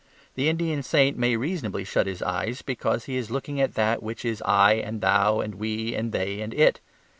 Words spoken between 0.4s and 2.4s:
Indian saint may reasonably shut his